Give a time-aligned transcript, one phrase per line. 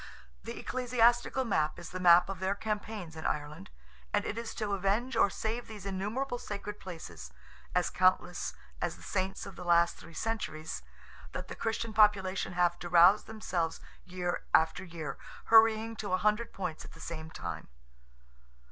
[0.43, 3.69] The ecclesiastical map is the map of their campaigns in Ireland.
[4.11, 9.45] And it is to avenge or save these innumerable sacred places—as countless as the Saints
[9.45, 15.19] of the last three centuries—that the Christian population have to rouse themselves year after year,
[15.45, 17.67] hurrying to a hundred points at the same time.